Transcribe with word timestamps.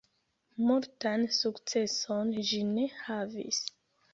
Multan 0.69 1.27
sukceson 1.41 2.33
ĝi 2.49 2.63
ne 2.73 2.89
havis. 3.05 3.65